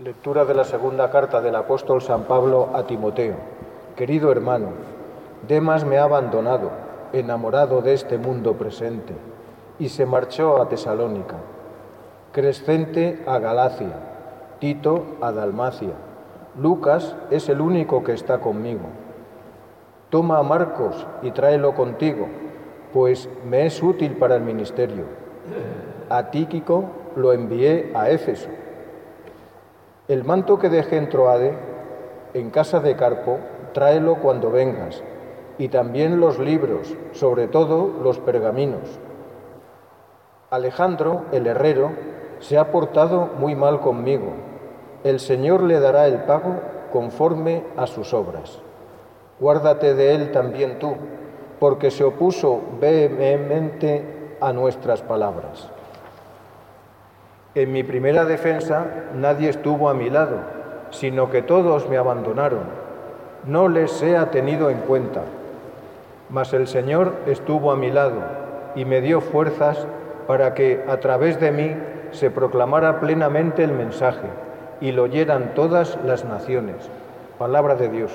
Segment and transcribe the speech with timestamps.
[0.00, 3.34] Lectura de la segunda carta del apóstol San Pablo a Timoteo.
[3.96, 4.68] Querido hermano,
[5.48, 6.70] Demas me ha abandonado,
[7.12, 9.12] enamorado de este mundo presente,
[9.80, 11.34] y se marchó a Tesalónica.
[12.30, 13.90] Crescente a Galacia,
[14.60, 15.94] Tito a Dalmacia.
[16.56, 18.86] Lucas es el único que está conmigo.
[20.10, 22.28] Toma a Marcos y tráelo contigo,
[22.92, 25.06] pues me es útil para el ministerio.
[26.08, 26.84] A Tíquico
[27.16, 28.48] lo envié a Éfeso
[30.08, 31.52] el manto que dejé en Troade,
[32.32, 33.38] en casa de Carpo,
[33.74, 35.02] tráelo cuando vengas,
[35.58, 38.98] y también los libros, sobre todo los pergaminos.
[40.48, 41.90] Alejandro, el herrero,
[42.40, 44.32] se ha portado muy mal conmigo.
[45.04, 46.54] El Señor le dará el pago
[46.90, 48.60] conforme a sus obras.
[49.38, 50.94] Guárdate de él también tú,
[51.60, 55.68] porque se opuso vehementemente a nuestras palabras.
[57.54, 60.36] En mi primera defensa nadie estuvo a mi lado,
[60.90, 62.64] sino que todos me abandonaron.
[63.46, 65.22] No les he tenido en cuenta.
[66.28, 68.20] Mas el Señor estuvo a mi lado
[68.74, 69.86] y me dio fuerzas
[70.26, 71.74] para que a través de mí
[72.12, 74.28] se proclamara plenamente el mensaje
[74.80, 76.76] y lo oyeran todas las naciones.
[77.38, 78.12] Palabra de Dios.